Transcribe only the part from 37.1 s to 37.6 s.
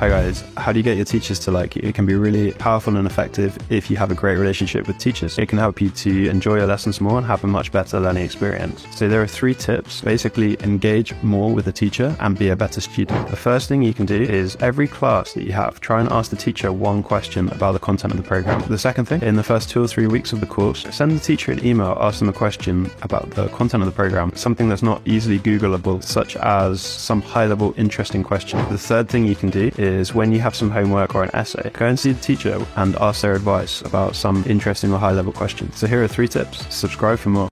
for more.